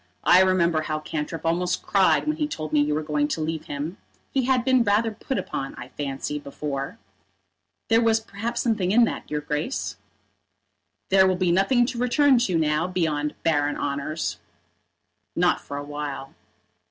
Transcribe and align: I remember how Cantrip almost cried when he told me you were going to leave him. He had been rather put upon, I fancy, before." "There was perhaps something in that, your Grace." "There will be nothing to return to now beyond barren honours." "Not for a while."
I 0.23 0.41
remember 0.41 0.81
how 0.81 0.97
Cantrip 0.99 1.45
almost 1.45 1.83
cried 1.83 2.25
when 2.25 2.37
he 2.37 2.47
told 2.47 2.73
me 2.73 2.81
you 2.81 2.95
were 2.95 3.03
going 3.03 3.27
to 3.27 3.39
leave 3.39 3.65
him. 3.65 3.97
He 4.31 4.45
had 4.45 4.65
been 4.65 4.83
rather 4.83 5.11
put 5.11 5.37
upon, 5.37 5.75
I 5.75 5.89
fancy, 5.89 6.39
before." 6.39 6.97
"There 7.87 8.01
was 8.01 8.19
perhaps 8.19 8.61
something 8.61 8.91
in 8.91 9.03
that, 9.03 9.29
your 9.29 9.41
Grace." 9.41 9.97
"There 11.09 11.27
will 11.27 11.35
be 11.35 11.51
nothing 11.51 11.85
to 11.85 11.99
return 11.99 12.39
to 12.39 12.57
now 12.57 12.87
beyond 12.87 13.35
barren 13.43 13.77
honours." 13.77 14.39
"Not 15.35 15.61
for 15.61 15.77
a 15.77 15.83
while." 15.83 16.33